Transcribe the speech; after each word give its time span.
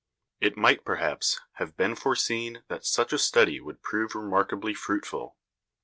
It 0.39 0.57
might, 0.57 0.83
perhaps, 0.83 1.39
have 1.59 1.77
been 1.77 1.93
foreseen 1.93 2.63
that 2.69 2.87
such 2.87 3.13
a 3.13 3.19
study 3.19 3.59
would 3.59 3.83
prove 3.83 4.15
remarkably 4.15 4.73
fruitful. 4.73 5.37